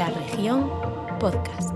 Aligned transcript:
La 0.00 0.08
región 0.08 0.66
podcast. 1.18 1.74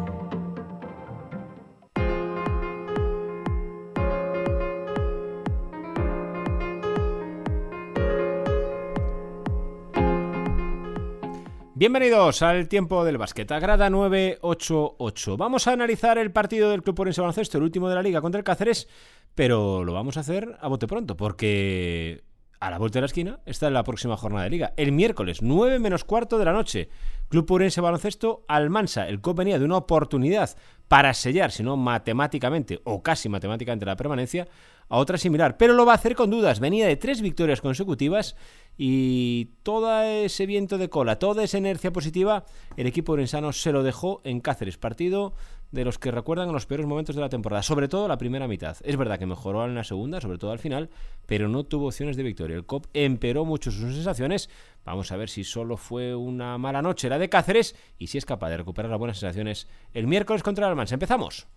Bienvenidos 11.74 12.40
al 12.40 12.66
tiempo 12.68 13.04
del 13.04 13.18
básquet, 13.18 13.46
grada 13.46 13.90
988. 13.90 15.36
Vamos 15.36 15.66
a 15.66 15.72
analizar 15.72 16.16
el 16.16 16.32
partido 16.32 16.70
del 16.70 16.82
Club 16.82 17.00
Orense 17.00 17.20
Baloncesto, 17.20 17.58
el 17.58 17.64
último 17.64 17.90
de 17.90 17.96
la 17.96 18.02
liga 18.02 18.22
contra 18.22 18.38
el 18.38 18.44
Cáceres, 18.44 18.88
pero 19.34 19.84
lo 19.84 19.92
vamos 19.92 20.16
a 20.16 20.20
hacer 20.20 20.56
a 20.62 20.68
bote 20.68 20.86
pronto, 20.86 21.14
porque 21.14 22.24
a 22.64 22.70
la 22.70 22.78
vuelta 22.78 22.96
de 22.96 23.02
la 23.02 23.06
esquina 23.06 23.40
está 23.44 23.68
la 23.68 23.84
próxima 23.84 24.16
jornada 24.16 24.44
de 24.44 24.50
liga. 24.50 24.72
El 24.78 24.90
miércoles, 24.92 25.42
9 25.42 25.78
menos 25.78 26.04
cuarto 26.04 26.38
de 26.38 26.46
la 26.46 26.52
noche, 26.54 26.88
Club 27.28 27.50
Urense 27.50 27.82
Baloncesto 27.82 28.46
Almansa. 28.48 29.06
El 29.06 29.20
COP 29.20 29.36
venía 29.36 29.58
de 29.58 29.66
una 29.66 29.76
oportunidad 29.76 30.48
para 30.88 31.12
sellar, 31.12 31.52
si 31.52 31.62
no 31.62 31.76
matemáticamente 31.76 32.80
o 32.84 33.02
casi 33.02 33.28
matemáticamente 33.28 33.84
la 33.84 33.96
permanencia, 33.96 34.48
a 34.88 34.96
otra 34.96 35.18
similar. 35.18 35.58
Pero 35.58 35.74
lo 35.74 35.84
va 35.84 35.92
a 35.92 35.96
hacer 35.96 36.14
con 36.14 36.30
dudas. 36.30 36.58
Venía 36.58 36.86
de 36.86 36.96
tres 36.96 37.20
victorias 37.20 37.60
consecutivas 37.60 38.34
y 38.78 39.50
todo 39.62 40.02
ese 40.02 40.46
viento 40.46 40.78
de 40.78 40.88
cola, 40.88 41.18
toda 41.18 41.44
esa 41.44 41.58
inercia 41.58 41.92
positiva, 41.92 42.46
el 42.78 42.86
equipo 42.86 43.12
urensano 43.12 43.52
se 43.52 43.72
lo 43.72 43.82
dejó 43.82 44.22
en 44.24 44.40
Cáceres. 44.40 44.78
Partido 44.78 45.34
de 45.74 45.84
los 45.84 45.98
que 45.98 46.10
recuerdan 46.10 46.52
los 46.52 46.66
peores 46.66 46.86
momentos 46.86 47.16
de 47.16 47.20
la 47.20 47.28
temporada, 47.28 47.62
sobre 47.62 47.88
todo 47.88 48.06
la 48.06 48.16
primera 48.16 48.46
mitad. 48.46 48.76
Es 48.82 48.96
verdad 48.96 49.18
que 49.18 49.26
mejoró 49.26 49.64
en 49.64 49.74
la 49.74 49.84
segunda, 49.84 50.20
sobre 50.20 50.38
todo 50.38 50.52
al 50.52 50.58
final, 50.58 50.88
pero 51.26 51.48
no 51.48 51.64
tuvo 51.64 51.88
opciones 51.88 52.16
de 52.16 52.22
victoria. 52.22 52.56
El 52.56 52.64
COP 52.64 52.86
emperó 52.94 53.44
mucho 53.44 53.70
sus 53.70 53.92
sensaciones. 53.94 54.48
Vamos 54.84 55.10
a 55.10 55.16
ver 55.16 55.28
si 55.28 55.42
solo 55.42 55.76
fue 55.76 56.14
una 56.14 56.56
mala 56.58 56.80
noche 56.80 57.08
la 57.08 57.18
de 57.18 57.28
Cáceres 57.28 57.74
y 57.98 58.06
si 58.06 58.18
es 58.18 58.24
capaz 58.24 58.50
de 58.50 58.58
recuperar 58.58 58.90
las 58.90 58.98
buenas 58.98 59.18
sensaciones 59.18 59.68
el 59.92 60.06
miércoles 60.06 60.42
contra 60.42 60.66
el 60.66 60.70
Almansa. 60.70 60.94
Empezamos. 60.94 61.48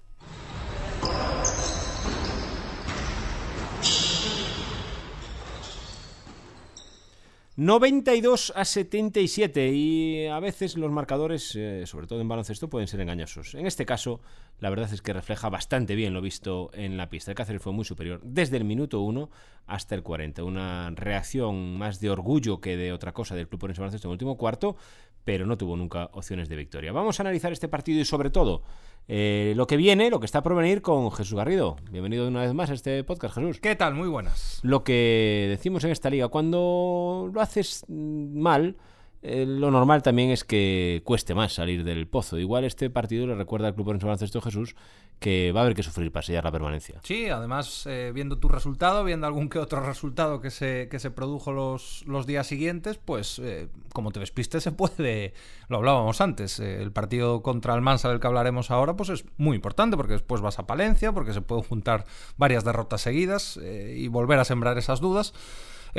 92 7.57 8.53
a 8.55 8.65
77 8.65 9.71
y 9.73 10.27
a 10.27 10.39
veces 10.39 10.77
los 10.77 10.91
marcadores, 10.91 11.55
eh, 11.55 11.87
sobre 11.87 12.05
todo 12.05 12.21
en 12.21 12.27
baloncesto, 12.27 12.69
pueden 12.69 12.87
ser 12.87 13.01
engañosos. 13.01 13.55
En 13.55 13.65
este 13.65 13.83
caso, 13.83 14.21
la 14.59 14.69
verdad 14.69 14.93
es 14.93 15.01
que 15.01 15.11
refleja 15.11 15.49
bastante 15.49 15.95
bien 15.95 16.13
lo 16.13 16.21
visto 16.21 16.69
en 16.73 16.97
la 16.97 17.09
pista. 17.09 17.31
El 17.31 17.35
Cáceres 17.35 17.63
fue 17.63 17.73
muy 17.73 17.83
superior 17.83 18.21
desde 18.23 18.57
el 18.57 18.63
minuto 18.63 19.01
1 19.01 19.31
hasta 19.65 19.95
el 19.95 20.03
40. 20.03 20.43
Una 20.43 20.91
reacción 20.91 21.79
más 21.79 21.99
de 21.99 22.11
orgullo 22.11 22.61
que 22.61 22.77
de 22.77 22.93
otra 22.93 23.11
cosa 23.11 23.33
del 23.33 23.47
club 23.47 23.59
por 23.59 23.75
baloncesto 23.75 24.07
en 24.07 24.11
el 24.11 24.13
último 24.13 24.37
cuarto, 24.37 24.75
pero 25.23 25.47
no 25.47 25.57
tuvo 25.57 25.75
nunca 25.75 26.11
opciones 26.13 26.49
de 26.49 26.57
victoria. 26.57 26.91
Vamos 26.91 27.19
a 27.19 27.23
analizar 27.23 27.51
este 27.51 27.67
partido 27.67 27.99
y 27.99 28.05
sobre 28.05 28.29
todo 28.29 28.61
eh, 29.09 29.53
lo 29.55 29.67
que 29.67 29.77
viene, 29.77 30.09
lo 30.09 30.19
que 30.19 30.25
está 30.25 30.43
por 30.43 30.55
venir 30.55 30.81
con 30.81 31.11
Jesús 31.11 31.35
Garrido. 31.35 31.77
Bienvenido 31.91 32.27
una 32.27 32.41
vez 32.41 32.53
más 32.53 32.69
a 32.69 32.73
este 32.73 33.03
podcast, 33.05 33.35
Jesús. 33.35 33.59
¿Qué 33.61 33.75
tal? 33.75 33.93
Muy 33.93 34.09
buenas. 34.09 34.59
Lo 34.63 34.83
que 34.83 35.47
decimos 35.49 35.83
en 35.85 35.91
esta 35.91 36.09
liga, 36.09 36.27
cuando 36.27 37.29
lo 37.33 37.39
haces 37.39 37.85
mal, 37.87 38.75
eh, 39.23 39.45
lo 39.47 39.71
normal 39.71 40.03
también 40.03 40.29
es 40.29 40.43
que 40.43 41.01
cueste 41.03 41.33
más 41.33 41.53
salir 41.53 41.83
del 41.83 42.07
pozo. 42.07 42.37
Igual 42.37 42.63
este 42.65 42.89
partido 42.89 43.25
le 43.25 43.35
recuerda 43.35 43.67
al 43.67 43.75
Club 43.75 43.89
Orense 43.89 44.05
Baloncesto 44.05 44.41
Jesús 44.41 44.75
que 45.19 45.51
va 45.51 45.61
a 45.61 45.63
haber 45.63 45.75
que 45.75 45.81
sufrir 45.81 46.11
para 46.11 46.23
sellar 46.23 46.43
la 46.43 46.51
permanencia. 46.51 46.99
Sí, 47.03 47.27
además, 47.27 47.87
eh, 47.87 48.11
viendo 48.13 48.37
tu 48.37 48.49
resultado, 48.49 49.03
viendo 49.03 49.25
algún 49.25 49.49
que 49.49 49.57
otro 49.57 49.83
resultado 49.83 50.41
que 50.41 50.51
se, 50.51 50.89
que 50.91 50.99
se 50.99 51.09
produjo 51.09 51.51
los, 51.51 52.03
los 52.05 52.27
días 52.27 52.45
siguientes, 52.45 52.99
pues 53.03 53.39
eh, 53.39 53.69
como 53.93 54.11
te 54.11 54.19
despiste 54.19 54.61
se 54.61 54.71
puede, 54.71 55.33
lo 55.69 55.77
hablábamos 55.77 56.21
antes, 56.21 56.59
el 56.59 56.91
partido 56.91 57.41
contra 57.41 57.73
el 57.73 57.81
Mansa 57.81 58.09
del 58.09 58.19
que 58.19 58.27
hablaremos 58.27 58.69
ahora, 58.69 58.95
pues 58.95 59.09
es 59.09 59.25
muy 59.37 59.55
importante 59.55 59.97
porque 59.97 60.13
después 60.13 60.41
vas 60.41 60.59
a 60.59 60.67
Palencia, 60.67 61.11
porque 61.11 61.33
se 61.33 61.41
pueden 61.41 61.63
juntar 61.63 62.05
varias 62.37 62.63
derrotas 62.63 63.01
seguidas 63.01 63.57
y 63.57 64.07
volver 64.09 64.37
a 64.37 64.45
sembrar 64.45 64.77
esas 64.77 64.99
dudas. 64.99 65.33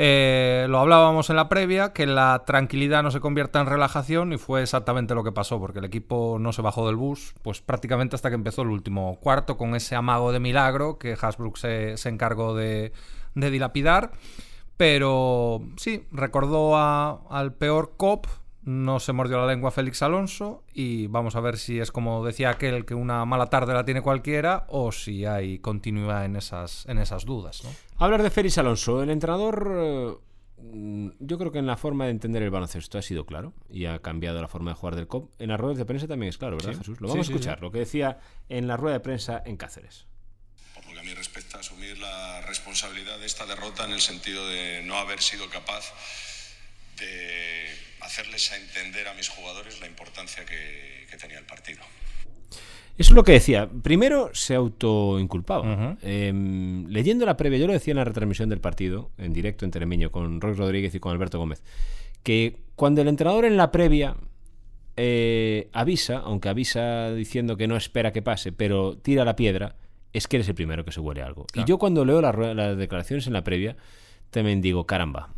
Eh, 0.01 0.65
lo 0.69 0.79
hablábamos 0.79 1.29
en 1.29 1.35
la 1.35 1.49
previa, 1.49 1.91
que 1.91 2.07
la 2.07 2.45
tranquilidad 2.45 3.03
no 3.03 3.11
se 3.11 3.19
convierta 3.19 3.59
en 3.59 3.65
relajación 3.65 4.31
y 4.31 4.37
fue 4.37 4.61
exactamente 4.61 5.13
lo 5.13 5.25
que 5.25 5.33
pasó, 5.33 5.59
porque 5.59 5.79
el 5.79 5.85
equipo 5.85 6.37
no 6.39 6.53
se 6.53 6.61
bajó 6.61 6.87
del 6.87 6.95
bus, 6.95 7.35
pues 7.41 7.59
prácticamente 7.59 8.15
hasta 8.15 8.29
que 8.29 8.35
empezó 8.35 8.61
el 8.61 8.69
último 8.69 9.17
cuarto, 9.19 9.57
con 9.57 9.75
ese 9.75 9.97
amago 9.97 10.31
de 10.31 10.39
milagro 10.39 10.97
que 10.97 11.17
Hasbrook 11.19 11.57
se, 11.57 11.95
encargó 12.05 12.55
de, 12.55 12.93
dilapidar. 13.35 14.11
Pero 14.77 15.63
sí, 15.75 16.07
recordó 16.13 16.77
al 16.77 17.53
peor 17.55 17.95
cop 17.97 18.25
no 18.63 18.99
se 18.99 19.13
mordió 19.13 19.37
la 19.37 19.47
lengua 19.47 19.71
Félix 19.71 20.01
Alonso 20.01 20.63
y 20.73 21.07
vamos 21.07 21.35
a 21.35 21.39
ver 21.39 21.57
si 21.57 21.79
es 21.79 21.91
como 21.91 22.25
decía 22.25 22.49
aquel 22.49 22.85
que 22.85 22.93
una 22.93 23.23
mala 23.25 23.47
tarde 23.47 23.73
la 23.73 23.85
tiene 23.85 24.01
cualquiera 24.01 24.65
o 24.67 24.91
si 24.91 25.25
hay 25.25 25.59
continuidad 25.59 26.25
en 26.25 26.35
esas, 26.35 26.85
en 26.87 26.97
esas 26.97 27.25
dudas. 27.25 27.63
¿no? 27.63 27.69
Hablar 27.97 28.23
de 28.23 28.29
Félix 28.29 28.57
Alonso, 28.57 29.01
el 29.01 29.09
entrenador 29.09 29.77
eh, 29.77 30.17
yo 31.19 31.37
creo 31.37 31.51
que 31.51 31.59
en 31.59 31.67
la 31.67 31.77
forma 31.77 32.05
de 32.05 32.11
entender 32.11 32.43
el 32.43 32.49
baloncesto 32.49 32.97
ha 32.97 33.01
sido 33.01 33.25
claro 33.25 33.53
y 33.69 33.85
ha 33.85 33.99
cambiado 33.99 34.41
la 34.41 34.47
forma 34.47 34.71
de 34.71 34.75
jugar 34.75 34.95
del 34.95 35.07
COP. 35.07 35.31
En 35.39 35.49
las 35.49 35.59
ruedas 35.59 35.77
de 35.77 35.85
prensa 35.85 36.07
también 36.07 36.29
es 36.29 36.37
claro, 36.37 36.57
¿verdad 36.57 36.77
Jesús? 36.77 36.99
Lo 36.99 37.07
vamos 37.07 37.27
a 37.27 37.31
escuchar, 37.31 37.61
lo 37.61 37.71
que 37.71 37.79
decía 37.79 38.19
en 38.49 38.67
la 38.67 38.77
rueda 38.77 38.95
de 38.95 38.99
prensa 38.99 39.41
en 39.45 39.57
Cáceres. 39.57 40.05
Por 40.73 40.85
lo 40.85 40.93
que 40.93 40.99
a 40.99 41.03
mí 41.03 41.13
respecta, 41.13 41.59
asumir 41.59 41.97
la 41.97 42.41
responsabilidad 42.41 43.19
de 43.19 43.25
esta 43.25 43.45
derrota 43.45 43.85
en 43.85 43.91
el 43.91 44.01
sentido 44.01 44.47
de 44.47 44.83
no 44.83 44.97
haber 44.97 45.21
sido 45.21 45.49
capaz 45.49 45.93
de 46.97 47.88
hacerles 48.01 48.51
a 48.51 48.57
entender 48.57 49.07
a 49.07 49.13
mis 49.13 49.29
jugadores 49.29 49.79
la 49.79 49.87
importancia 49.87 50.45
que, 50.45 51.07
tenía 51.19 51.39
el 51.39 51.45
partido. 51.45 51.81
Eso 52.97 53.11
es 53.11 53.15
lo 53.15 53.23
que 53.23 53.33
decía. 53.33 53.69
Primero 53.83 54.29
se 54.33 54.55
autoinculpaba. 54.55 55.97
Em, 56.01 56.87
leyendo 56.87 57.25
la 57.25 57.35
previa, 57.35 57.59
yo 57.59 57.67
lo 57.67 57.73
decía 57.73 57.91
en 57.91 57.97
la 57.97 58.05
retransmisión 58.05 58.49
del 58.49 58.61
partido, 58.61 59.11
en 59.17 59.33
directo 59.33 59.65
en 59.65 59.71
Teremiño, 59.71 60.11
con 60.11 60.39
Roy 60.39 60.53
Rodríguez 60.53 60.95
y 60.95 60.99
con 60.99 61.11
Alberto 61.11 61.39
Gómez, 61.39 61.61
que 62.23 62.57
cuando 62.75 63.01
el 63.01 63.07
entrenador 63.07 63.45
en 63.45 63.57
la 63.57 63.71
previa 63.71 64.15
eh, 64.95 65.69
avisa, 65.71 66.17
aunque 66.17 66.49
avisa 66.49 67.11
diciendo 67.11 67.55
que 67.55 67.67
no 67.67 67.77
espera 67.77 68.11
que 68.11 68.21
pase, 68.21 68.51
pero 68.51 68.97
tira 68.97 69.23
la 69.23 69.35
piedra, 69.35 69.75
es 70.11 70.27
que 70.27 70.37
eres 70.37 70.49
el 70.49 70.55
primero 70.55 70.83
que 70.83 70.91
se 70.91 70.99
huele 70.99 71.21
algo. 71.21 71.45
Y 71.53 71.63
yo 71.63 71.77
cuando 71.77 72.03
leo 72.03 72.21
las 72.21 72.77
declaraciones 72.77 73.27
en 73.27 73.33
la 73.33 73.43
previa, 73.43 73.77
también 74.29 74.61
digo, 74.61 74.85
caramba, 74.85 75.29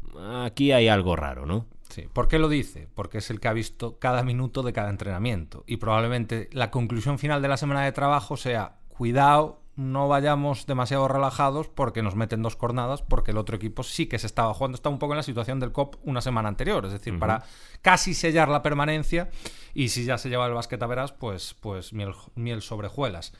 aquí 0.44 0.72
hay 0.72 0.88
algo 0.88 1.16
raro, 1.16 1.46
¿no? 1.46 1.68
Sí. 1.92 2.08
¿Por 2.12 2.28
qué 2.28 2.40
lo 2.40 2.50
dice? 2.50 2.88
Porque 2.96 3.20
es 3.20 3.30
el 3.30 3.40
que 3.40 3.48
ha 3.48 3.54
visto 3.54 4.00
cada 4.00 4.24
minuto 4.24 4.64
de 4.64 4.74
cada 4.74 4.90
entrenamiento. 4.90 5.64
Y 5.68 5.78
probablemente 5.78 6.50
la 6.54 6.72
conclusión 6.72 7.20
final 7.20 7.42
de 7.42 7.48
la 7.50 7.58
semana 7.58 7.84
de 7.84 7.92
trabajo 7.92 8.38
sea, 8.38 8.78
cuidado, 8.88 9.62
no 9.76 10.08
vayamos 10.08 10.66
demasiado 10.66 11.08
relajados 11.08 11.68
porque 11.68 12.02
nos 12.02 12.16
meten 12.16 12.42
dos 12.42 12.56
jornadas, 12.56 13.02
porque 13.02 13.32
el 13.32 13.38
otro 13.38 13.56
equipo 13.56 13.84
sí 13.84 14.06
que 14.08 14.20
se 14.20 14.28
estaba 14.28 14.54
jugando, 14.54 14.76
está 14.76 14.90
un 14.90 15.00
poco 15.00 15.14
en 15.14 15.18
la 15.18 15.24
situación 15.24 15.60
del 15.60 15.72
COP 15.72 15.96
una 16.04 16.22
semana 16.22 16.50
anterior, 16.50 16.86
es 16.86 16.92
decir, 16.92 17.18
para 17.18 17.44
casi 17.82 18.14
sellar 18.14 18.50
la 18.50 18.62
permanencia 18.62 19.30
y 19.74 19.90
si 19.90 20.04
ya 20.06 20.18
se 20.18 20.30
lleva 20.30 20.46
el 20.48 20.54
basquet 20.54 20.82
a 20.82 20.88
veras, 20.88 21.14
pues, 21.14 21.56
pues 21.60 21.94
miel, 21.94 22.14
miel 22.36 22.62
sobre 22.62 22.90
juelas. 22.90 23.34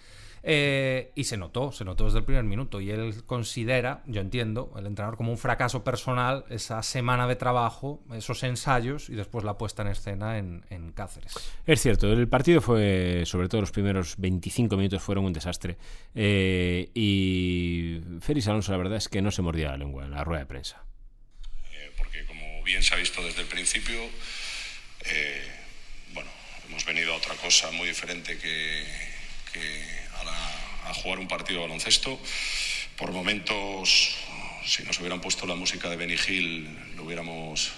Eh, 0.44 1.12
y 1.16 1.26
se 1.26 1.38
notó, 1.38 1.72
se 1.72 1.86
notó 1.86 2.06
desde 2.06 2.20
el 2.20 2.26
primer 2.26 2.44
minuto. 2.44 2.82
Y 2.82 2.92
él 2.92 3.24
considera, 3.26 4.04
yo 4.06 4.22
entiendo, 4.22 4.74
el 4.78 4.88
entrenador 4.88 5.18
como 5.18 5.32
un 5.32 5.38
fracaso 5.38 5.84
personal 5.84 6.46
esa 6.50 6.82
semana 6.84 7.28
de 7.28 7.36
trabajo, 7.36 8.04
esos 8.14 8.42
ensayos 8.44 9.10
y 9.10 9.14
después 9.14 9.46
la 9.46 9.58
puesta 9.58 9.84
en 9.84 9.90
escena 9.90 10.38
en, 10.38 10.62
Cáceres. 10.96 11.34
Es 11.66 11.82
cierto, 11.82 12.12
el 12.12 12.28
partido 12.28 12.60
fue, 12.60 13.24
sobre 13.26 13.48
todo 13.48 13.62
los 13.62 13.72
primeros 13.72 14.16
25 14.18 14.76
minutos, 14.76 15.02
fueron 15.02 15.26
un 15.26 15.34
desastre. 15.34 15.78
Eh, 16.14 16.90
y 16.94 18.02
Félix 18.20 18.48
Alonso, 18.48 18.72
la 18.72 18.78
verdad 18.78 18.98
es 18.98 19.08
que 19.08 19.22
no 19.22 19.32
se 19.32 19.42
mordía 19.42 19.70
la 19.70 19.78
lengua 19.78 20.04
en 20.04 20.12
la 20.12 20.24
rueda 20.24 20.42
de 20.42 20.48
prensa. 20.48 20.84
Eh, 21.72 21.92
porque, 21.98 22.26
como 22.26 22.64
bien 22.64 22.84
se 22.84 22.94
ha 22.94 22.98
visto 22.98 23.24
desde 23.24 23.42
el 23.42 23.48
principio, 23.48 24.00
bueno, 26.14 26.30
hemos 26.68 26.84
venido 26.86 27.14
a 27.14 27.18
otra 27.18 27.36
cosa 27.36 27.72
muy 27.72 27.88
diferente 27.88 28.38
que 28.38 28.86
a, 29.56 30.94
jugar 30.94 31.20
un 31.20 31.28
partido 31.28 31.62
de 31.62 31.68
baloncesto. 31.68 32.20
Por 32.98 33.12
momentos, 33.12 34.16
si 34.66 34.84
nos 34.84 35.00
hubieran 35.00 35.22
puesto 35.22 35.46
la 35.46 35.56
música 35.56 35.90
de 35.90 35.96
Benny 35.96 36.16
Hill, 36.16 36.96
lo 36.96 37.04
hubiéramos, 37.04 37.72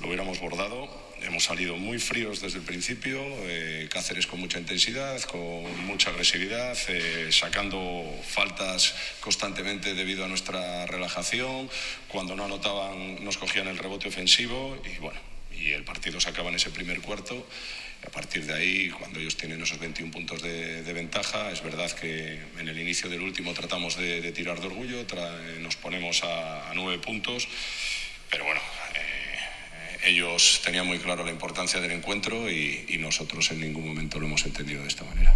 lo 0.00 0.08
hubiéramos 0.08 0.40
bordado. 0.40 0.88
Hemos 1.22 1.44
salido 1.44 1.76
muy 1.76 1.98
fríos 1.98 2.40
desde 2.40 2.58
el 2.58 2.64
principio, 2.64 3.20
eh, 3.22 3.88
Cáceres 3.90 4.26
con 4.26 4.40
mucha 4.40 4.58
intensidad, 4.58 5.20
con 5.22 5.86
mucha 5.86 6.10
agresividad, 6.10 6.76
eh, 6.88 7.28
sacando 7.30 8.04
faltas 8.26 8.94
constantemente 9.20 9.94
debido 9.94 10.24
a 10.24 10.28
nuestra 10.28 10.86
relajación. 10.86 11.70
Cuando 12.08 12.36
no 12.36 12.44
anotaban 12.44 13.22
nos 13.22 13.36
cogían 13.36 13.68
el 13.68 13.78
rebote 13.78 14.08
ofensivo 14.08 14.80
y 14.84 14.98
bueno, 14.98 15.20
y 15.60 15.72
el 15.72 15.84
partido 15.84 16.20
se 16.20 16.28
acaba 16.28 16.48
en 16.48 16.56
ese 16.56 16.70
primer 16.70 17.00
cuarto 17.00 17.46
a 18.06 18.10
partir 18.10 18.46
de 18.46 18.54
ahí, 18.54 18.90
cuando 18.90 19.18
ellos 19.18 19.36
tienen 19.36 19.60
esos 19.62 19.78
21 19.78 20.10
puntos 20.10 20.40
de, 20.42 20.92
ventaja, 20.92 21.50
es 21.50 21.62
verdad 21.62 21.90
que 21.90 22.40
en 22.58 22.68
el 22.68 22.78
inicio 22.78 23.10
del 23.10 23.20
último 23.20 23.52
tratamos 23.52 23.96
de, 23.96 24.32
tirar 24.32 24.60
de 24.60 24.68
orgullo, 24.68 25.04
nos 25.60 25.76
ponemos 25.76 26.22
a, 26.24 26.72
nueve 26.74 26.98
puntos, 26.98 27.46
pero 28.30 28.44
bueno, 28.44 28.60
eh, 28.94 30.08
ellos 30.08 30.62
tenían 30.64 30.86
muy 30.86 30.98
claro 30.98 31.24
la 31.24 31.30
importancia 31.30 31.80
del 31.80 31.90
encuentro 31.90 32.50
y, 32.50 32.96
nosotros 33.00 33.50
en 33.50 33.60
ningún 33.60 33.88
momento 33.88 34.20
lo 34.20 34.26
hemos 34.26 34.44
entendido 34.46 34.82
de 34.82 34.88
esta 34.88 35.04
manera. 35.04 35.34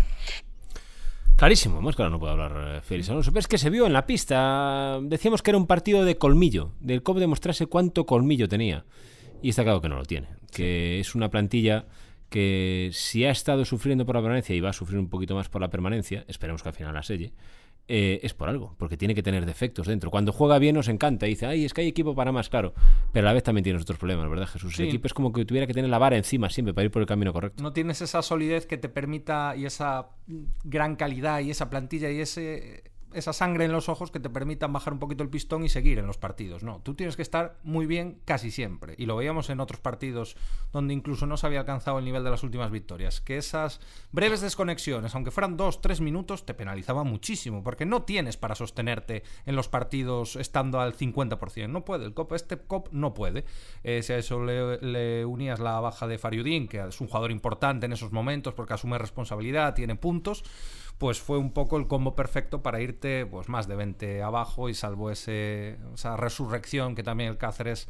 Clarísimo, 1.36 1.80
más 1.80 1.96
claro 1.96 2.10
no 2.10 2.20
puedo 2.20 2.32
hablar 2.32 2.76
eh, 2.76 2.80
Félix 2.82 3.08
Alonso. 3.08 3.32
Pero 3.32 3.40
es 3.40 3.48
que 3.48 3.58
se 3.58 3.68
vio 3.68 3.86
en 3.86 3.92
la 3.92 4.06
pista. 4.06 5.00
Decíamos 5.02 5.42
que 5.42 5.50
era 5.50 5.58
un 5.58 5.66
partido 5.66 6.04
de 6.04 6.16
colmillo. 6.16 6.72
Del 6.78 7.02
COP 7.02 7.18
demostrarse 7.18 7.66
cuánto 7.66 8.06
colmillo 8.06 8.48
tenía. 8.48 8.84
Y 9.44 9.50
está 9.50 9.62
claro 9.62 9.82
que 9.82 9.90
no 9.90 9.96
lo 9.96 10.06
tiene. 10.06 10.28
Que 10.50 10.98
es 11.00 11.14
una 11.14 11.28
plantilla 11.28 11.84
que 12.30 12.88
si 12.94 13.26
ha 13.26 13.30
estado 13.30 13.66
sufriendo 13.66 14.06
por 14.06 14.14
la 14.14 14.22
permanencia 14.22 14.56
y 14.56 14.60
va 14.60 14.70
a 14.70 14.72
sufrir 14.72 14.98
un 14.98 15.10
poquito 15.10 15.34
más 15.34 15.50
por 15.50 15.60
la 15.60 15.68
permanencia, 15.68 16.24
esperemos 16.28 16.62
que 16.62 16.70
al 16.70 16.74
final 16.74 16.94
la 16.94 17.02
selle, 17.02 17.34
eh, 17.86 18.20
es 18.22 18.32
por 18.32 18.48
algo, 18.48 18.74
porque 18.78 18.96
tiene 18.96 19.14
que 19.14 19.22
tener 19.22 19.44
defectos 19.44 19.86
dentro. 19.86 20.10
Cuando 20.10 20.32
juega 20.32 20.58
bien 20.58 20.74
nos 20.74 20.88
encanta, 20.88 21.26
y 21.26 21.30
dice, 21.30 21.44
ay, 21.44 21.66
es 21.66 21.74
que 21.74 21.82
hay 21.82 21.88
equipo 21.88 22.14
para 22.14 22.32
más, 22.32 22.48
claro, 22.48 22.72
pero 23.12 23.26
a 23.26 23.28
la 23.28 23.34
vez 23.34 23.42
también 23.42 23.64
tiene 23.64 23.78
otros 23.78 23.98
problemas, 23.98 24.30
¿verdad, 24.30 24.46
Jesús? 24.46 24.80
El 24.80 24.86
equipo 24.86 25.08
es 25.08 25.12
como 25.12 25.30
que 25.30 25.44
tuviera 25.44 25.66
que 25.66 25.74
tener 25.74 25.90
la 25.90 25.98
vara 25.98 26.16
encima 26.16 26.48
siempre 26.48 26.72
para 26.72 26.86
ir 26.86 26.90
por 26.90 27.02
el 27.02 27.06
camino 27.06 27.30
correcto. 27.34 27.62
No 27.62 27.74
tienes 27.74 28.00
esa 28.00 28.22
solidez 28.22 28.64
que 28.64 28.78
te 28.78 28.88
permita 28.88 29.54
y 29.58 29.66
esa 29.66 30.08
gran 30.64 30.96
calidad 30.96 31.40
y 31.40 31.50
esa 31.50 31.68
plantilla 31.68 32.10
y 32.10 32.20
ese 32.20 32.93
esa 33.14 33.32
sangre 33.32 33.64
en 33.64 33.72
los 33.72 33.88
ojos 33.88 34.10
que 34.10 34.20
te 34.20 34.30
permitan 34.30 34.72
bajar 34.72 34.92
un 34.92 34.98
poquito 34.98 35.22
el 35.22 35.28
pistón 35.28 35.64
y 35.64 35.68
seguir 35.68 35.98
en 35.98 36.06
los 36.06 36.18
partidos. 36.18 36.62
No, 36.62 36.80
tú 36.80 36.94
tienes 36.94 37.16
que 37.16 37.22
estar 37.22 37.58
muy 37.62 37.86
bien 37.86 38.20
casi 38.24 38.50
siempre. 38.50 38.94
Y 38.98 39.06
lo 39.06 39.16
veíamos 39.16 39.50
en 39.50 39.60
otros 39.60 39.80
partidos 39.80 40.36
donde 40.72 40.94
incluso 40.94 41.26
no 41.26 41.36
se 41.36 41.46
había 41.46 41.60
alcanzado 41.60 41.98
el 41.98 42.04
nivel 42.04 42.24
de 42.24 42.30
las 42.30 42.42
últimas 42.42 42.70
victorias. 42.70 43.20
Que 43.20 43.36
esas 43.36 43.80
breves 44.12 44.40
desconexiones, 44.40 45.14
aunque 45.14 45.30
fueran 45.30 45.56
dos, 45.56 45.80
tres 45.80 46.00
minutos, 46.00 46.44
te 46.44 46.54
penalizaban 46.54 47.06
muchísimo. 47.06 47.62
Porque 47.62 47.86
no 47.86 48.02
tienes 48.02 48.36
para 48.36 48.54
sostenerte 48.54 49.22
en 49.46 49.56
los 49.56 49.68
partidos 49.68 50.36
estando 50.36 50.80
al 50.80 50.96
50%. 50.96 51.68
No 51.68 51.84
puede. 51.84 52.04
El 52.04 52.14
COP, 52.14 52.32
este 52.32 52.58
COP 52.58 52.88
no 52.92 53.14
puede. 53.14 53.44
Eh, 53.82 54.02
si 54.02 54.12
a 54.12 54.18
eso 54.18 54.44
le, 54.44 54.78
le 54.78 55.24
unías 55.24 55.60
la 55.60 55.80
baja 55.80 56.06
de 56.06 56.18
Fariudín, 56.18 56.68
que 56.68 56.80
es 56.86 57.00
un 57.00 57.06
jugador 57.06 57.30
importante 57.30 57.86
en 57.86 57.92
esos 57.92 58.12
momentos 58.12 58.54
porque 58.54 58.74
asume 58.74 58.98
responsabilidad, 58.98 59.74
tiene 59.74 59.96
puntos 59.96 60.44
pues 60.98 61.20
fue 61.20 61.38
un 61.38 61.52
poco 61.52 61.76
el 61.76 61.86
combo 61.86 62.14
perfecto 62.14 62.62
para 62.62 62.80
irte 62.80 63.26
pues 63.26 63.48
más 63.48 63.66
de 63.68 63.76
20 63.76 64.22
abajo 64.22 64.68
y 64.68 64.74
salvo 64.74 65.10
ese, 65.10 65.78
esa 65.94 66.16
resurrección 66.16 66.94
que 66.94 67.02
también 67.02 67.30
el 67.30 67.38
Cáceres 67.38 67.88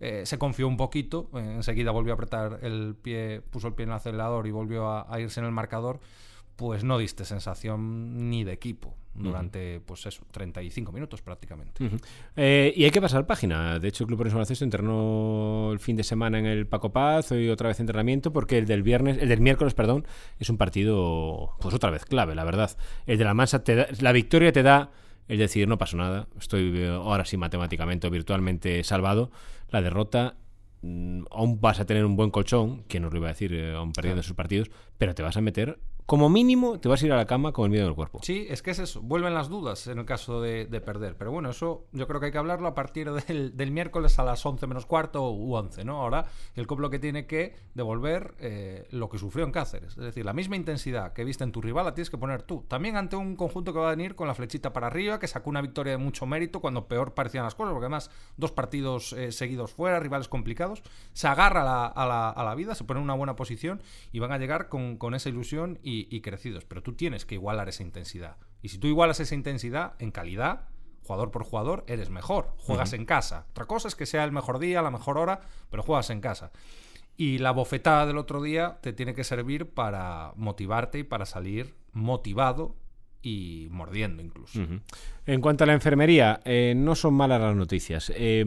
eh, 0.00 0.26
se 0.26 0.38
confió 0.38 0.68
un 0.68 0.76
poquito, 0.76 1.30
eh, 1.34 1.54
enseguida 1.56 1.90
volvió 1.90 2.12
a 2.12 2.14
apretar 2.14 2.58
el 2.62 2.96
pie, 3.00 3.42
puso 3.50 3.68
el 3.68 3.74
pie 3.74 3.84
en 3.84 3.90
el 3.90 3.96
acelerador 3.96 4.46
y 4.46 4.50
volvió 4.50 4.88
a, 4.88 5.06
a 5.08 5.20
irse 5.20 5.40
en 5.40 5.46
el 5.46 5.52
marcador, 5.52 6.00
pues 6.56 6.84
no 6.84 6.98
diste 6.98 7.24
sensación 7.24 8.30
ni 8.30 8.44
de 8.44 8.52
equipo 8.52 8.96
durante, 9.16 9.80
pues 9.80 10.06
eso, 10.06 10.24
35 10.30 10.92
minutos 10.92 11.22
prácticamente. 11.22 11.88
Eh, 12.36 12.72
y 12.76 12.84
hay 12.84 12.90
que 12.90 13.00
pasar 13.00 13.26
página. 13.26 13.78
De 13.78 13.88
hecho, 13.88 14.04
el 14.04 14.08
Club 14.08 14.20
Orense 14.20 14.34
Baloncesto 14.34 14.64
entrenó 14.64 15.70
el 15.72 15.78
fin 15.78 15.96
de 15.96 16.04
semana 16.04 16.38
en 16.38 16.46
el 16.46 16.66
Paco 16.66 16.92
Paz, 16.92 17.32
hoy 17.32 17.48
otra 17.48 17.68
vez 17.68 17.80
entrenamiento, 17.80 18.32
porque 18.32 18.58
el 18.58 18.66
del 18.66 18.82
viernes, 18.82 19.18
el 19.18 19.28
del 19.28 19.40
miércoles, 19.40 19.74
perdón, 19.74 20.06
es 20.38 20.50
un 20.50 20.58
partido, 20.58 21.56
pues 21.60 21.74
otra 21.74 21.90
vez 21.90 22.04
clave, 22.04 22.34
la 22.34 22.44
verdad. 22.44 22.76
El 23.06 23.18
de 23.18 23.24
la 23.24 23.34
Mansa 23.34 23.64
te 23.64 23.74
da, 23.74 23.86
la 24.00 24.12
victoria 24.12 24.52
te 24.52 24.62
da 24.62 24.90
el 25.28 25.38
decir 25.38 25.66
no 25.66 25.78
pasó 25.78 25.96
nada, 25.96 26.28
estoy 26.38 26.78
eh, 26.78 26.88
ahora 26.88 27.24
sí 27.24 27.36
matemáticamente 27.36 28.06
o 28.06 28.10
virtualmente 28.10 28.82
salvado. 28.84 29.30
La 29.70 29.82
derrota 29.82 30.36
mm, 30.82 31.24
aún 31.30 31.60
vas 31.60 31.80
a 31.80 31.86
tener 31.86 32.04
un 32.04 32.16
buen 32.16 32.30
colchón, 32.30 32.84
quien 32.88 33.02
nos 33.02 33.12
lo 33.12 33.18
iba 33.18 33.28
a 33.28 33.32
decir, 33.32 33.52
eh, 33.52 33.74
aún 33.74 33.92
perdiendo 33.92 34.22
sus 34.22 34.36
partidos, 34.36 34.70
pero 34.98 35.14
te 35.14 35.22
vas 35.22 35.36
a 35.36 35.40
meter, 35.40 35.78
como 36.06 36.28
mínimo, 36.28 36.78
te 36.78 36.88
vas 36.88 37.02
a 37.02 37.06
ir 37.06 37.12
a 37.12 37.16
la 37.16 37.26
cama 37.26 37.52
con 37.52 37.64
el 37.64 37.70
miedo 37.72 37.84
en 37.84 37.90
el 37.90 37.96
cuerpo. 37.96 38.20
Sí, 38.22 38.46
es 38.48 38.62
que 38.62 38.70
es 38.70 38.78
eso. 38.78 39.02
Vuelven 39.02 39.34
las 39.34 39.48
dudas 39.48 39.86
en 39.88 39.98
el 39.98 40.04
caso 40.06 40.40
de, 40.40 40.66
de 40.66 40.80
perder. 40.80 41.16
Pero 41.16 41.32
bueno, 41.32 41.50
eso 41.50 41.86
yo 41.92 42.06
creo 42.06 42.20
que 42.20 42.26
hay 42.26 42.32
que 42.32 42.38
hablarlo 42.38 42.68
a 42.68 42.74
partir 42.76 43.10
del, 43.10 43.56
del 43.56 43.70
miércoles 43.72 44.18
a 44.20 44.24
las 44.24 44.46
11 44.46 44.66
menos 44.68 44.86
cuarto 44.86 45.28
u 45.32 45.54
11, 45.56 45.84
¿no? 45.84 46.00
Ahora 46.00 46.26
el 46.54 46.66
COP 46.68 46.78
lo 46.78 46.90
que 46.90 47.00
tiene 47.00 47.26
que 47.26 47.56
devolver 47.74 48.34
eh, 48.38 48.86
lo 48.90 49.08
que 49.08 49.18
sufrió 49.18 49.44
en 49.44 49.50
Cáceres. 49.50 49.90
Es 49.90 50.04
decir, 50.04 50.24
la 50.24 50.32
misma 50.32 50.54
intensidad 50.56 51.12
que 51.12 51.24
viste 51.24 51.42
en 51.42 51.50
tu 51.50 51.60
rival 51.60 51.84
la 51.86 51.94
tienes 51.94 52.08
que 52.10 52.18
poner 52.18 52.42
tú. 52.42 52.64
También 52.68 52.96
ante 52.96 53.16
un 53.16 53.34
conjunto 53.34 53.72
que 53.72 53.80
va 53.80 53.88
a 53.88 53.96
venir 53.96 54.14
con 54.14 54.28
la 54.28 54.34
flechita 54.36 54.72
para 54.72 54.86
arriba, 54.86 55.18
que 55.18 55.26
sacó 55.26 55.50
una 55.50 55.60
victoria 55.60 55.92
de 55.92 55.98
mucho 55.98 56.24
mérito 56.24 56.60
cuando 56.60 56.86
peor 56.86 57.14
parecían 57.14 57.42
las 57.42 57.56
cosas, 57.56 57.72
porque 57.72 57.86
además 57.86 58.10
dos 58.36 58.52
partidos 58.52 59.12
eh, 59.12 59.32
seguidos 59.32 59.72
fuera, 59.72 59.98
rivales 59.98 60.28
complicados. 60.28 60.82
Se 61.14 61.26
agarra 61.26 61.62
a 61.62 61.64
la, 61.64 61.86
a 61.86 62.06
la- 62.06 62.30
a 62.30 62.44
la 62.44 62.54
vida, 62.54 62.76
se 62.76 62.84
pone 62.84 63.00
en 63.00 63.04
una 63.04 63.14
buena 63.14 63.34
posición 63.34 63.82
y 64.12 64.20
van 64.20 64.30
a 64.30 64.38
llegar 64.38 64.68
con, 64.68 64.98
con 64.98 65.14
esa 65.14 65.28
ilusión 65.30 65.78
y, 65.82 65.95
y 66.10 66.20
crecidos. 66.20 66.64
Pero 66.64 66.82
tú 66.82 66.94
tienes 66.94 67.24
que 67.24 67.36
igualar 67.36 67.68
esa 67.68 67.82
intensidad. 67.82 68.36
Y 68.62 68.68
si 68.68 68.78
tú 68.78 68.86
igualas 68.86 69.20
esa 69.20 69.34
intensidad 69.34 69.94
en 69.98 70.10
calidad, 70.10 70.68
jugador 71.02 71.30
por 71.30 71.44
jugador, 71.44 71.84
eres 71.86 72.10
mejor. 72.10 72.54
Juegas 72.58 72.92
en 72.92 73.06
casa. 73.06 73.46
Otra 73.50 73.66
cosa 73.66 73.88
es 73.88 73.94
que 73.94 74.06
sea 74.06 74.24
el 74.24 74.32
mejor 74.32 74.58
día, 74.58 74.82
la 74.82 74.90
mejor 74.90 75.18
hora, 75.18 75.40
pero 75.70 75.82
juegas 75.82 76.10
en 76.10 76.20
casa. 76.20 76.50
Y 77.16 77.38
la 77.38 77.52
bofetada 77.52 78.06
del 78.06 78.18
otro 78.18 78.42
día 78.42 78.78
te 78.82 78.92
tiene 78.92 79.14
que 79.14 79.24
servir 79.24 79.70
para 79.72 80.32
motivarte 80.36 80.98
y 80.98 81.04
para 81.04 81.24
salir 81.24 81.74
motivado 81.92 82.76
y 83.26 83.66
mordiendo 83.72 84.22
incluso. 84.22 84.60
En 85.26 85.40
cuanto 85.40 85.64
a 85.64 85.66
la 85.66 85.72
enfermería, 85.72 86.40
eh, 86.44 86.74
no 86.76 86.94
son 86.94 87.14
malas 87.14 87.40
las 87.40 87.56
noticias. 87.56 88.12
Eh, 88.14 88.44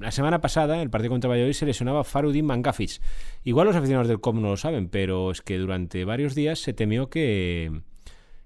la 0.00 0.12
semana 0.12 0.40
pasada, 0.40 0.80
el 0.80 0.88
partido 0.88 1.10
contra 1.10 1.28
Valladolid 1.28 1.52
se 1.52 1.66
lesionaba 1.66 2.04
Farudin 2.04 2.46
Mangafic. 2.46 3.00
Igual 3.42 3.66
los 3.66 3.74
aficionados 3.74 4.06
del 4.06 4.20
COM 4.20 4.40
no 4.40 4.50
lo 4.50 4.56
saben, 4.56 4.88
pero 4.88 5.32
es 5.32 5.42
que 5.42 5.58
durante 5.58 6.04
varios 6.04 6.36
días 6.36 6.60
se 6.60 6.72
temió 6.72 7.10
que, 7.10 7.82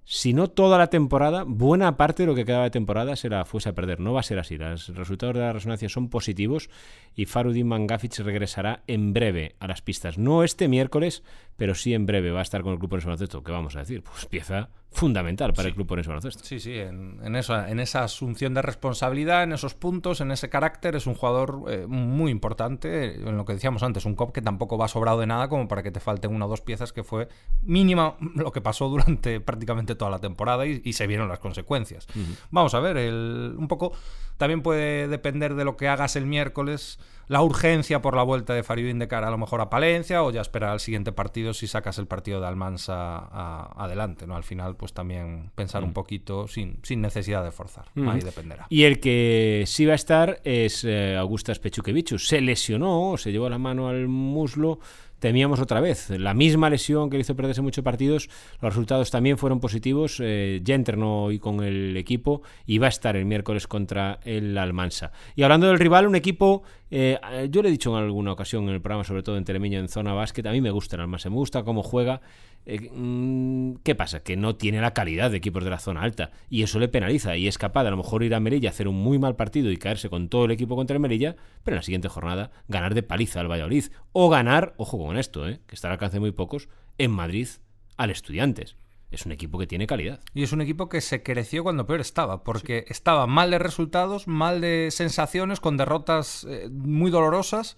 si 0.05 0.33
no 0.33 0.49
toda 0.49 0.79
la 0.79 0.87
temporada, 0.87 1.45
buena 1.47 1.99
parte 1.99 2.23
de 2.23 2.29
lo 2.29 2.35
que 2.35 2.47
quedaba 2.47 2.65
de 2.65 2.71
temporada 2.71 3.15
se 3.15 3.29
la 3.29 3.45
fuese 3.45 3.69
a 3.69 3.75
perder. 3.75 4.01
No 4.01 4.15
va 4.15 4.21
a 4.21 4.23
ser 4.23 4.39
así. 4.39 4.57
Los 4.57 4.89
resultados 4.89 5.35
de 5.35 5.43
la 5.43 5.53
resonancia 5.53 5.91
son 5.91 6.09
positivos 6.09 6.71
y 7.15 7.27
Farudin 7.27 7.69
Mangafic 7.69 8.19
regresará 8.21 8.85
en 8.87 9.13
breve 9.13 9.57
a 9.61 9.67
las 9.67 9.83
pistas. 9.83 10.17
No 10.17 10.45
este 10.45 10.67
miércoles, 10.67 11.25
pero 11.57 11.75
sí 11.75 11.93
en 11.93 12.07
breve 12.07 12.31
va 12.31 12.39
a 12.41 12.43
estar 12.43 12.63
con 12.63 12.73
el 12.73 12.79
Club 12.79 12.95
Orense 12.95 13.07
Baloncesto. 13.07 13.43
¿Qué 13.43 13.53
vamos 13.53 13.77
a 13.77 13.81
decir? 13.81 14.03
Pues 14.03 14.25
pieza 14.25 14.71
fundamental 14.91 15.53
para 15.53 15.69
el 15.69 15.75
Club 15.75 15.91
Orense 15.91 16.09
Baloncesto. 16.09 16.45
Sí, 16.45 16.61
sí, 16.61 16.79
en, 16.79 17.19
en 17.25 17.35
esa, 17.35 17.69
en 17.69 17.81
esa 17.81 18.05
asunción 18.05 18.55
de 18.55 18.63
responsabilidad, 18.63 19.43
en 19.43 19.53
esos 19.53 19.75
puntos, 19.75 20.21
en 20.21 20.31
ese 20.31 20.49
carácter, 20.49 20.95
es 20.95 21.09
un 21.09 21.15
jugador 21.15 21.63
eh, 21.69 21.87
muy 21.89 22.31
importante. 22.31 23.17
En 23.17 23.37
lo 23.37 23.45
que 23.45 23.55
decíamos 23.55 23.83
antes, 23.83 24.05
un 24.05 24.15
cop 24.15 24.33
que 24.33 24.41
tampoco 24.41 24.79
va 24.79 24.87
sobrado 24.87 25.19
de 25.19 25.27
nada 25.27 25.49
como 25.49 25.67
para 25.67 25.83
que 25.83 25.91
te 25.91 25.99
falten 25.99 26.33
una 26.33 26.47
o 26.47 26.49
dos 26.49 26.61
piezas 26.61 26.93
que 26.93 27.03
fue 27.03 27.27
mínima 27.63 28.17
lo 28.37 28.53
que 28.53 28.61
pasó 28.61 28.89
durante 28.89 29.41
prácticamente 29.41 29.97
toda 29.97 30.13
la 30.13 30.21
temporada 30.21 30.65
y, 30.65 30.81
y 30.85 30.93
se 30.93 31.09
vieron 31.09 31.29
las 31.29 31.41
consecuencias. 31.41 32.07
Vamos 32.51 32.75
a 32.75 32.81
ver, 32.81 32.97
el, 32.97 33.57
un 33.59 33.67
poco 33.67 33.93
también 34.37 34.63
puede 34.63 35.09
depender 35.09 35.55
de 35.57 35.65
lo 35.65 35.77
que 35.77 35.89
hagas 35.89 36.15
el 36.17 36.27
miércoles, 36.27 36.99
la 37.29 37.41
urgencia 37.41 38.03
por 38.03 38.15
la 38.17 38.23
vuelta 38.23 38.53
de 38.53 38.63
Fariudín 38.63 38.99
de 38.99 39.09
cara 39.09 39.29
a 39.29 39.31
lo 39.31 39.39
mejor 39.39 39.61
a 39.61 39.71
Palencia 39.71 40.23
o 40.23 40.31
ya 40.31 40.41
esperar 40.41 40.71
al 40.71 40.81
siguiente 40.81 41.11
partido 41.13 41.55
si 41.55 41.67
sacas 41.67 41.99
el 41.99 42.07
partido 42.07 42.41
de 42.41 42.47
Almansa 42.47 43.17
a- 43.19 43.73
adelante, 43.77 44.27
¿no? 44.27 44.37
Al 44.37 44.45
final, 44.45 44.77
pues 44.77 44.84
también 44.93 45.51
pensar 45.55 45.85
un 45.85 45.93
poquito 45.93 46.49
sin, 46.49 46.79
sin 46.83 47.01
necesidad 47.01 47.45
de 47.45 47.51
forzar. 47.51 47.87
Ahí 47.97 48.21
dependerá. 48.21 48.67
Y 48.69 48.85
el 48.85 49.01
que 49.01 49.65
sí 49.67 49.87
va 49.87 49.93
a 49.93 49.97
estar 49.97 50.41
es 50.45 50.85
eh, 50.85 51.17
Augustas 51.17 51.59
Pechukevichus. 51.59 52.29
Se 52.29 52.41
lesionó, 52.41 53.17
se 53.17 53.33
llevó 53.33 53.49
la 53.49 53.59
mano 53.59 53.89
al 53.89 54.09
muslo. 54.09 54.81
Temíamos 55.19 55.59
otra 55.59 55.81
vez 55.81 56.11
la 56.11 56.35
misma 56.35 56.69
lesión 56.69 57.09
que 57.09 57.17
le 57.17 57.23
hizo 57.23 57.35
perderse 57.35 57.63
muchos 57.63 57.83
partidos. 57.83 58.29
Los 58.61 58.75
resultados 58.75 59.11
también 59.11 59.39
fueron 59.39 59.59
positivos. 59.59 60.21
Eh, 60.21 60.61
ya 60.63 60.75
entrenó 60.75 61.25
hoy 61.25 61.39
con 61.39 61.63
el 61.65 61.97
equipo 61.97 62.43
y 62.67 62.77
va 62.77 62.87
a 62.87 62.91
estar 62.91 63.17
el 63.17 63.25
miércoles 63.25 63.67
contra 63.67 64.21
el 64.25 64.59
Almansa. 64.59 65.13
Y 65.35 65.43
hablando 65.43 65.69
del 65.69 65.79
rival, 65.79 66.07
un 66.07 66.15
equipo. 66.15 66.63
Eh, 66.97 67.49
yo 67.51 67.61
le 67.61 67.71
he 67.71 67.73
dicho 67.73 67.91
en 67.91 68.05
alguna 68.05 68.31
ocasión 68.31 68.69
en 68.69 68.75
el 68.75 68.81
programa, 68.81 69.03
sobre 69.03 69.25
todo 69.25 69.37
en 69.37 69.45
Telemiño, 69.45 69.81
en 69.81 69.89
zona 69.89 70.13
básquet. 70.13 70.47
A 70.47 70.53
mí 70.53 70.61
me 70.61 70.71
gusta 70.71 70.95
el 70.95 71.03
Almansa, 71.03 71.29
me 71.29 71.35
gusta 71.35 71.65
cómo 71.65 71.83
juega. 71.83 72.21
Eh, 72.67 72.89
mm, 72.89 73.79
¿Qué 73.83 73.97
pasa? 73.97 74.23
Que 74.23 74.37
no 74.37 74.55
tiene 74.55 74.81
la 74.81 74.95
calidad 74.95 75.33
de 75.33 75.39
equipos 75.39 75.65
de 75.65 75.71
la 75.71 75.81
zona 75.81 76.03
alta 76.03 76.31
y 76.49 76.63
eso 76.63 76.79
le 76.79 76.87
penaliza 76.87 77.37
y 77.37 77.49
es 77.49 77.59
capaz 77.59 77.83
de 77.83 77.89
a 77.89 77.91
lo 77.91 77.97
mejor 77.97 78.23
ir 78.23 78.33
a 78.33 78.39
Melilla, 78.39 78.71
hacer 78.71 78.87
un 78.87 78.95
muy 78.95 79.19
mal 79.19 79.35
partido 79.35 79.73
y 79.73 79.77
caerse 79.77 80.09
con 80.09 80.29
todo 80.29 80.45
el 80.45 80.53
equipo 80.53 80.77
contra 80.77 80.95
el 80.95 81.01
Melilla, 81.01 81.35
pero 81.65 81.75
en 81.75 81.79
la 81.79 81.83
siguiente 81.83 82.09
jornada 82.09 82.53
ganar 82.69 82.95
de 82.95 83.03
paliza 83.03 83.41
al 83.41 83.51
Valladolid 83.51 83.87
o 84.13 84.31
ganar, 84.31 84.75
ojo 84.77 84.97
con 84.97 85.17
esto, 85.17 85.49
eh, 85.49 85.59
que 85.67 85.75
está 85.75 85.89
al 85.89 85.95
alcance 85.95 86.19
de 86.19 86.21
muy 86.21 86.31
pocos, 86.31 86.69
en 86.97 87.11
Madrid 87.11 87.49
al 87.97 88.11
Estudiantes. 88.11 88.77
Es 89.15 89.27
un 89.27 89.33
equipo 89.33 89.59
que 89.59 89.67
tiene 89.67 89.87
calidad. 89.87 90.21
Y 90.35 90.43
es 90.43 90.53
un 90.53 90.61
equipo 90.61 90.89
que 90.89 91.01
se 91.01 91.23
creció 91.23 91.63
cuando 91.63 91.87
peor 91.87 92.01
estaba, 92.01 92.43
porque 92.45 92.85
estaba 92.89 93.27
mal 93.27 93.51
de 93.51 93.59
resultados, 93.59 94.27
mal 94.29 94.61
de 94.61 94.89
sensaciones, 94.91 95.61
con 95.61 95.77
derrotas 95.77 96.47
eh, 96.49 96.69
muy 96.71 97.11
dolorosas 97.11 97.77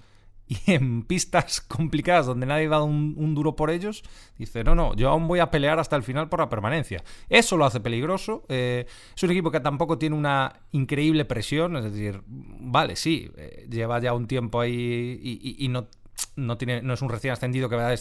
y 0.49 0.59
en 0.73 1.03
pistas 1.03 1.61
complicadas 1.61 2.27
donde 2.27 2.47
nadie 2.47 2.69
va 2.69 2.83
un, 2.83 3.15
un 3.19 3.35
duro 3.35 3.57
por 3.57 3.71
ellos, 3.71 4.03
dice, 4.39 4.63
no, 4.65 4.75
no, 4.75 4.95
yo 4.95 5.11
aún 5.11 5.27
voy 5.29 5.41
a 5.41 5.51
pelear 5.51 5.79
hasta 5.81 5.97
el 5.97 6.05
final 6.05 6.29
por 6.29 6.39
la 6.41 6.49
permanencia. 6.49 7.03
Eso 7.29 7.57
lo 7.57 7.65
hace 7.65 7.81
peligroso. 7.81 8.45
eh, 8.49 8.87
es 9.15 9.23
un 9.23 9.31
equipo 9.33 9.51
que 9.51 9.61
tampoco 9.61 9.99
tiene 9.99 10.15
una 10.17 10.61
increíble 10.73 11.25
presión, 11.25 11.77
es 11.77 11.85
decir, 11.85 12.23
vale, 12.27 12.97
sí, 12.97 13.31
eh, 13.37 13.67
lleva 13.69 13.99
ya 14.01 14.15
un 14.15 14.27
tiempo 14.27 14.61
ahí 14.61 15.19
y, 15.23 15.41
y- 15.43 15.65
y 15.65 15.69
no 15.69 15.89
no, 16.37 16.57
tiene, 16.57 16.83
no 16.83 16.95
es 16.95 17.03
un 17.03 17.09
recién 17.09 17.33
ascendido 17.33 17.69
que 17.69 17.99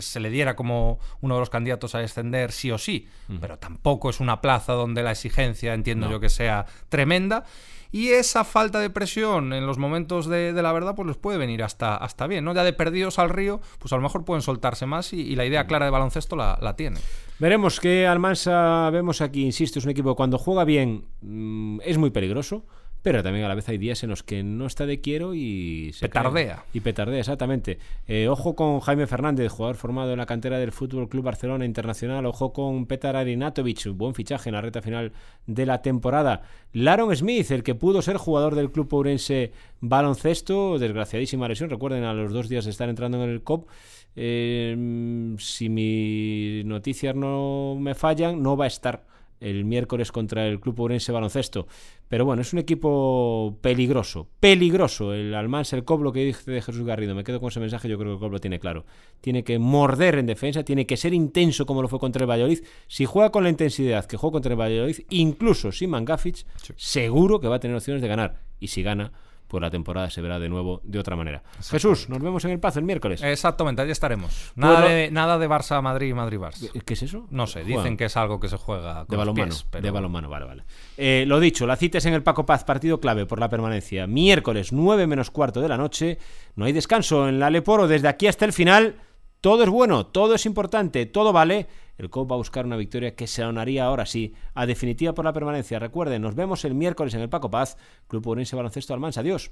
se 0.00 0.20
le 0.20 0.30
diera 0.30 0.56
como 0.56 0.98
uno 1.20 1.34
de 1.34 1.40
los 1.40 1.50
candidatos 1.50 1.94
a 1.94 2.00
descender 2.00 2.52
sí 2.52 2.70
o 2.70 2.78
sí, 2.78 3.08
pero 3.40 3.58
tampoco 3.58 4.10
es 4.10 4.20
una 4.20 4.40
plaza 4.40 4.72
donde 4.72 5.02
la 5.02 5.12
exigencia, 5.12 5.72
entiendo 5.74 6.10
yo, 6.10 6.20
que 6.20 6.28
sea 6.28 6.66
tremenda. 6.88 7.44
Y 7.92 8.10
esa 8.10 8.44
falta 8.44 8.78
de 8.78 8.88
presión 8.88 9.52
en 9.52 9.66
los 9.66 9.78
momentos 9.78 10.26
de, 10.26 10.52
la 10.52 10.72
verdad, 10.72 10.94
pues 10.94 11.08
les 11.08 11.16
puede 11.16 11.38
venir 11.38 11.64
hasta, 11.64 11.96
hasta 11.96 12.28
bien, 12.28 12.44
¿no? 12.44 12.54
Ya 12.54 12.62
de 12.62 12.72
perdidos 12.72 13.18
al 13.18 13.30
río, 13.30 13.60
pues 13.80 13.92
a 13.92 13.96
lo 13.96 14.02
mejor 14.02 14.24
pueden 14.24 14.42
soltarse 14.42 14.86
más 14.86 15.12
y, 15.12 15.34
la 15.34 15.44
idea 15.44 15.66
clara 15.66 15.86
de 15.86 15.90
baloncesto 15.90 16.36
la, 16.36 16.56
la 16.60 16.76
tiene. 16.76 17.00
Veremos 17.40 17.80
que 17.80 18.06
Almansa 18.06 18.90
vemos 18.90 19.20
aquí, 19.20 19.44
insisto, 19.44 19.80
es 19.80 19.84
un 19.84 19.90
equipo 19.90 20.14
cuando 20.14 20.38
juega 20.38 20.64
bien 20.64 21.06
mm, 21.22 21.80
es 21.84 21.98
muy 21.98 22.10
peligroso 22.10 22.64
pero 23.02 23.22
también 23.22 23.44
a 23.44 23.48
la 23.48 23.54
vez 23.54 23.68
hay 23.68 23.78
días 23.78 24.02
en 24.02 24.10
los 24.10 24.22
que 24.22 24.42
no 24.42 24.66
está 24.66 24.84
de 24.84 25.00
quiero 25.00 25.34
y 25.34 25.92
se 25.94 26.08
petardea. 26.08 26.64
Y 26.74 26.80
petardea, 26.80 27.20
exactamente. 27.20 27.78
Eh, 28.06 28.28
ojo 28.28 28.54
con 28.54 28.80
Jaime 28.80 29.06
Fernández, 29.06 29.50
jugador 29.50 29.76
formado 29.76 30.12
en 30.12 30.18
la 30.18 30.26
cantera 30.26 30.58
del 30.58 30.72
Fútbol 30.72 31.08
Club 31.08 31.24
Barcelona 31.24 31.64
Internacional. 31.64 32.26
Ojo 32.26 32.52
con 32.52 32.86
Petar 32.86 33.16
Arinatovic, 33.16 33.88
buen 33.94 34.14
fichaje 34.14 34.50
en 34.50 34.54
la 34.54 34.60
recta 34.60 34.82
final 34.82 35.12
de 35.46 35.66
la 35.66 35.80
temporada. 35.80 36.42
Laron 36.72 37.14
Smith, 37.16 37.50
el 37.50 37.62
que 37.62 37.74
pudo 37.74 38.02
ser 38.02 38.18
jugador 38.18 38.54
del 38.54 38.70
club 38.70 38.88
Pourense 38.88 39.52
baloncesto, 39.80 40.78
desgraciadísima 40.78 41.48
lesión. 41.48 41.70
Recuerden, 41.70 42.04
a 42.04 42.12
los 42.12 42.32
dos 42.32 42.48
días 42.48 42.64
de 42.64 42.70
estar 42.70 42.88
entrando 42.88 43.22
en 43.24 43.30
el 43.30 43.42
COP. 43.42 43.68
Eh, 44.16 45.36
si 45.38 45.68
mis 45.68 46.64
noticias 46.64 47.14
no 47.14 47.76
me 47.80 47.94
fallan, 47.94 48.42
no 48.42 48.56
va 48.56 48.64
a 48.64 48.68
estar 48.68 49.04
el 49.40 49.64
miércoles 49.64 50.12
contra 50.12 50.46
el 50.46 50.60
Club 50.60 50.80
Ourense 50.80 51.12
Baloncesto. 51.12 51.66
Pero 52.08 52.24
bueno, 52.24 52.42
es 52.42 52.52
un 52.52 52.58
equipo 52.58 53.58
peligroso, 53.60 54.28
peligroso. 54.38 55.14
El 55.14 55.34
Almansa, 55.34 55.76
el 55.76 55.84
Coblo 55.84 56.12
que 56.12 56.24
dice 56.24 56.50
de 56.50 56.62
Jesús 56.62 56.84
Garrido, 56.84 57.14
me 57.14 57.24
quedo 57.24 57.40
con 57.40 57.48
ese 57.48 57.60
mensaje, 57.60 57.88
yo 57.88 57.98
creo 57.98 58.10
que 58.10 58.14
el 58.14 58.20
Coblo 58.20 58.38
tiene 58.38 58.58
claro. 58.58 58.84
Tiene 59.20 59.42
que 59.42 59.58
morder 59.58 60.16
en 60.16 60.26
defensa, 60.26 60.62
tiene 60.62 60.86
que 60.86 60.96
ser 60.96 61.14
intenso 61.14 61.66
como 61.66 61.82
lo 61.82 61.88
fue 61.88 61.98
contra 61.98 62.22
el 62.22 62.30
Valladolid. 62.30 62.60
Si 62.86 63.06
juega 63.06 63.30
con 63.30 63.44
la 63.44 63.50
intensidad 63.50 64.04
que 64.04 64.16
juega 64.16 64.32
contra 64.32 64.52
el 64.52 64.60
Valladolid, 64.60 64.98
incluso 65.10 65.72
sin 65.72 65.90
Mangafic, 65.90 66.44
seguro 66.76 67.40
que 67.40 67.48
va 67.48 67.56
a 67.56 67.60
tener 67.60 67.76
opciones 67.76 68.02
de 68.02 68.08
ganar. 68.08 68.42
Y 68.58 68.68
si 68.68 68.82
gana, 68.82 69.12
pues 69.50 69.60
la 69.60 69.70
temporada 69.70 70.08
se 70.08 70.22
verá 70.22 70.38
de 70.38 70.48
nuevo 70.48 70.80
de 70.84 71.00
otra 71.00 71.16
manera. 71.16 71.42
Jesús, 71.68 72.08
nos 72.08 72.20
vemos 72.20 72.44
en 72.44 72.52
el 72.52 72.60
Paz 72.60 72.76
el 72.76 72.84
miércoles. 72.84 73.20
Exactamente, 73.20 73.82
allí 73.82 73.90
estaremos. 73.90 74.52
Nada, 74.54 74.82
de, 74.88 75.10
nada 75.10 75.38
de 75.38 75.48
Barça 75.48 75.82
Madrid 75.82 76.10
y 76.10 76.14
Madrid 76.14 76.38
Barça. 76.38 76.70
¿Qué 76.84 76.94
es 76.94 77.02
eso? 77.02 77.26
No 77.30 77.48
sé, 77.48 77.64
dicen 77.64 77.96
que 77.96 78.04
es 78.04 78.16
algo 78.16 78.38
que 78.38 78.48
se 78.48 78.56
juega 78.56 79.04
de 79.08 79.16
balonmano. 79.16 79.54
De 79.82 79.90
balonmano, 79.90 80.28
vale, 80.30 80.46
vale. 80.46 80.64
Eh, 80.96 81.24
lo 81.26 81.40
dicho, 81.40 81.66
la 81.66 81.74
cita 81.74 81.98
es 81.98 82.06
en 82.06 82.14
el 82.14 82.22
Paco 82.22 82.46
Paz, 82.46 82.62
partido 82.62 83.00
clave 83.00 83.26
por 83.26 83.40
la 83.40 83.48
permanencia. 83.48 84.06
Miércoles, 84.06 84.72
9 84.72 85.08
menos 85.08 85.32
cuarto 85.32 85.60
de 85.60 85.68
la 85.68 85.76
noche. 85.76 86.18
No 86.54 86.66
hay 86.66 86.72
descanso 86.72 87.28
en 87.28 87.40
la 87.40 87.50
Leporo 87.50 87.88
desde 87.88 88.06
aquí 88.06 88.28
hasta 88.28 88.44
el 88.44 88.52
final. 88.52 88.94
Todo 89.40 89.62
es 89.62 89.70
bueno, 89.70 90.06
todo 90.06 90.34
es 90.34 90.44
importante, 90.44 91.06
todo 91.06 91.32
vale. 91.32 91.66
El 91.96 92.10
COP 92.10 92.30
va 92.30 92.34
a 92.34 92.38
buscar 92.38 92.66
una 92.66 92.76
victoria 92.76 93.14
que 93.14 93.26
se 93.26 93.42
donaría 93.42 93.86
ahora 93.86 94.04
sí 94.04 94.34
a 94.54 94.66
definitiva 94.66 95.14
por 95.14 95.24
la 95.24 95.32
permanencia. 95.32 95.78
Recuerden, 95.78 96.20
nos 96.20 96.34
vemos 96.34 96.64
el 96.66 96.74
miércoles 96.74 97.14
en 97.14 97.22
el 97.22 97.30
Paco 97.30 97.50
Paz, 97.50 97.78
Club 98.06 98.28
Orense 98.28 98.56
Baloncesto 98.56 98.92
Almansa. 98.92 99.20
Adiós. 99.20 99.50